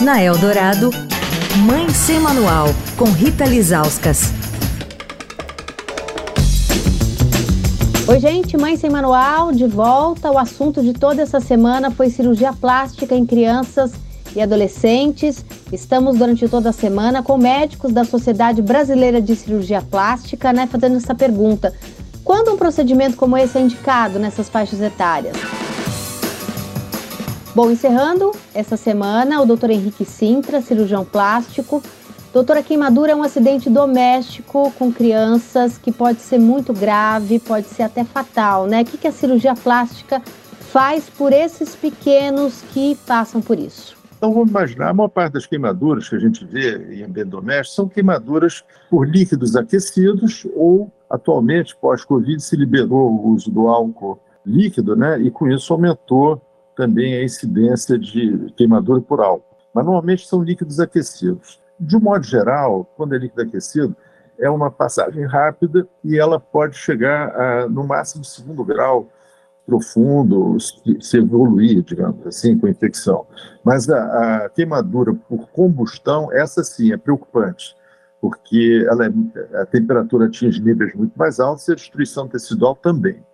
Na 0.00 0.20
Eldorado, 0.20 0.90
Mãe 1.64 1.88
Sem 1.90 2.18
Manual, 2.18 2.66
com 2.96 3.04
Rita 3.04 3.44
Lizauskas. 3.44 4.32
Oi, 8.08 8.18
gente, 8.18 8.56
Mãe 8.56 8.76
Sem 8.76 8.90
Manual, 8.90 9.52
de 9.52 9.66
volta. 9.66 10.32
O 10.32 10.38
assunto 10.38 10.82
de 10.82 10.92
toda 10.92 11.22
essa 11.22 11.38
semana 11.38 11.92
foi 11.92 12.10
cirurgia 12.10 12.52
plástica 12.52 13.14
em 13.14 13.24
crianças 13.24 13.92
e 14.34 14.42
adolescentes. 14.42 15.44
Estamos 15.72 16.18
durante 16.18 16.48
toda 16.48 16.70
a 16.70 16.72
semana 16.72 17.22
com 17.22 17.38
médicos 17.38 17.92
da 17.92 18.04
Sociedade 18.04 18.60
Brasileira 18.60 19.22
de 19.22 19.36
Cirurgia 19.36 19.80
Plástica, 19.80 20.52
né, 20.52 20.66
fazendo 20.66 20.96
essa 20.96 21.14
pergunta. 21.14 21.72
Quando 22.24 22.52
um 22.52 22.56
procedimento 22.56 23.16
como 23.16 23.38
esse 23.38 23.56
é 23.56 23.60
indicado 23.60 24.18
nessas 24.18 24.48
faixas 24.48 24.80
etárias? 24.80 25.36
Bom, 27.54 27.70
encerrando 27.70 28.32
essa 28.52 28.76
semana, 28.76 29.40
o 29.40 29.46
doutor 29.46 29.70
Henrique 29.70 30.04
Sintra, 30.04 30.60
cirurgião 30.60 31.04
plástico. 31.04 31.80
Doutora, 32.32 32.64
queimadura 32.64 33.12
é 33.12 33.14
um 33.14 33.22
acidente 33.22 33.70
doméstico 33.70 34.72
com 34.76 34.92
crianças 34.92 35.78
que 35.78 35.92
pode 35.92 36.18
ser 36.18 36.40
muito 36.40 36.72
grave, 36.72 37.38
pode 37.38 37.68
ser 37.68 37.84
até 37.84 38.02
fatal, 38.02 38.66
né? 38.66 38.82
O 38.82 38.84
que 38.84 39.06
a 39.06 39.12
cirurgia 39.12 39.54
plástica 39.54 40.20
faz 40.58 41.08
por 41.08 41.32
esses 41.32 41.76
pequenos 41.76 42.60
que 42.72 42.96
passam 43.06 43.40
por 43.40 43.56
isso? 43.56 43.96
Então 44.16 44.32
vamos 44.32 44.50
imaginar, 44.50 44.88
a 44.88 44.94
maior 44.94 45.08
parte 45.08 45.34
das 45.34 45.46
queimaduras 45.46 46.08
que 46.08 46.16
a 46.16 46.18
gente 46.18 46.44
vê 46.44 46.76
em 46.92 47.04
ambiente 47.04 47.28
doméstico 47.28 47.76
são 47.76 47.88
queimaduras 47.88 48.64
por 48.90 49.08
líquidos 49.08 49.54
aquecidos 49.54 50.44
ou, 50.56 50.90
atualmente, 51.08 51.76
pós-Covid, 51.76 52.42
se 52.42 52.56
liberou 52.56 53.12
o 53.12 53.28
uso 53.28 53.48
do 53.48 53.68
álcool 53.68 54.18
líquido, 54.44 54.96
né? 54.96 55.20
E 55.20 55.30
com 55.30 55.48
isso 55.48 55.72
aumentou 55.72 56.42
também 56.74 57.14
a 57.14 57.24
incidência 57.24 57.98
de 57.98 58.52
queimadura 58.56 59.00
por 59.00 59.20
álcool. 59.20 59.56
Mas 59.74 59.84
normalmente 59.84 60.26
são 60.26 60.42
líquidos 60.42 60.78
aquecidos. 60.80 61.60
De 61.78 61.96
um 61.96 62.00
modo 62.00 62.24
geral, 62.24 62.84
quando 62.96 63.14
é 63.14 63.18
líquido 63.18 63.42
aquecido, 63.42 63.96
é 64.38 64.48
uma 64.50 64.70
passagem 64.70 65.24
rápida 65.26 65.86
e 66.02 66.18
ela 66.18 66.38
pode 66.38 66.76
chegar 66.76 67.34
a, 67.34 67.68
no 67.68 67.84
máximo 67.84 68.24
segundo 68.24 68.64
grau 68.64 69.08
profundo, 69.66 70.58
se 70.60 71.16
evoluir, 71.16 71.82
digamos 71.82 72.26
assim, 72.26 72.58
com 72.58 72.68
infecção. 72.68 73.26
Mas 73.64 73.88
a, 73.88 74.44
a 74.44 74.48
queimadura 74.50 75.14
por 75.14 75.48
combustão, 75.48 76.30
essa 76.32 76.62
sim 76.62 76.92
é 76.92 76.96
preocupante, 76.96 77.74
porque 78.20 78.86
ela 78.88 79.06
é, 79.06 79.60
a 79.60 79.66
temperatura 79.66 80.26
atinge 80.26 80.62
níveis 80.62 80.94
muito 80.94 81.18
mais 81.18 81.40
altos 81.40 81.66
e 81.68 81.72
a 81.72 81.74
destruição 81.74 82.28
tecidual 82.28 82.76
também. 82.76 83.24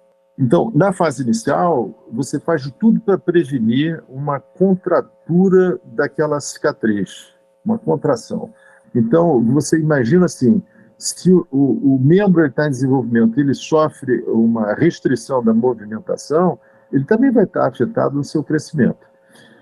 Então, 0.41 0.73
na 0.75 0.91
fase 0.91 1.23
inicial, 1.23 1.93
você 2.11 2.41
faz 2.41 2.63
de 2.63 2.73
tudo 2.73 2.99
para 2.99 3.19
prevenir 3.19 4.03
uma 4.09 4.41
contratura 4.41 5.79
daquela 5.85 6.41
cicatriz, 6.41 7.35
uma 7.63 7.79
contração. 7.79 8.51
Então, 8.95 9.45
você 9.45 9.79
imagina 9.79 10.25
assim, 10.25 10.63
se 10.97 11.31
o, 11.31 11.47
o 11.51 12.01
membro 12.03 12.47
está 12.47 12.67
em 12.67 12.71
desenvolvimento 12.71 13.39
ele 13.39 13.53
sofre 13.53 14.23
uma 14.23 14.73
restrição 14.73 15.45
da 15.45 15.53
movimentação, 15.53 16.59
ele 16.91 17.05
também 17.05 17.31
vai 17.31 17.45
estar 17.45 17.69
afetado 17.69 18.17
no 18.17 18.25
seu 18.25 18.43
crescimento. 18.43 19.07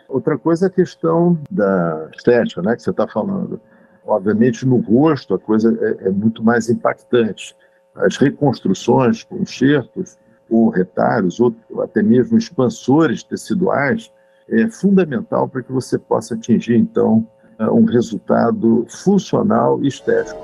Outra 0.08 0.38
coisa 0.38 0.66
é 0.66 0.68
a 0.68 0.70
questão 0.70 1.36
da 1.50 2.08
estética, 2.14 2.62
né, 2.62 2.76
que 2.76 2.82
você 2.82 2.90
está 2.90 3.06
falando. 3.08 3.60
Obviamente, 4.06 4.64
no 4.64 4.76
rosto, 4.76 5.34
a 5.34 5.38
coisa 5.40 5.76
é, 5.82 6.06
é 6.06 6.10
muito 6.10 6.40
mais 6.40 6.70
impactante. 6.70 7.54
As 7.96 8.16
reconstruções 8.16 9.24
com 9.24 9.38
enxertos, 9.38 10.16
ou 10.50 10.68
retalhos, 10.68 11.40
ou 11.40 11.54
até 11.82 12.02
mesmo 12.02 12.38
expansores 12.38 13.22
teciduais, 13.22 14.10
é 14.48 14.68
fundamental 14.68 15.48
para 15.48 15.62
que 15.62 15.72
você 15.72 15.98
possa 15.98 16.34
atingir, 16.34 16.76
então, 16.76 17.26
é, 17.58 17.64
um 17.70 17.84
resultado 17.84 18.86
funcional 18.88 19.82
e 19.82 19.88
estético. 19.88 20.40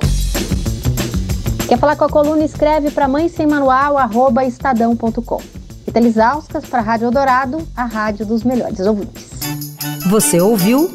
Quer 1.69 1.79
falar 1.79 1.97
com 1.97 2.05
a 2.05 2.09
coluna? 2.09 2.45
Escreve 2.45 2.91
para 2.91 3.09
mãe 3.09 3.29
sem 3.29 3.47
manual, 3.47 3.97
arroba 3.97 4.45
estadão.com. 4.45 5.41
Rita 5.87 6.01
Lisauskas 6.01 6.67
para 6.67 6.81
a 6.81 6.83
Rádio 6.83 7.07
Eldorado, 7.07 7.59
a 7.77 7.85
rádio 7.85 8.27
dos 8.27 8.43
melhores 8.43 8.81
ouvintes. 8.81 9.31
Você 10.11 10.41
ouviu 10.41 10.93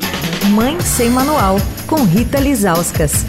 Mãe 0.53 0.79
Sem 0.81 1.09
Manual, 1.09 1.57
com 1.87 2.03
Rita 2.03 2.39
Lisauskas. 2.39 3.25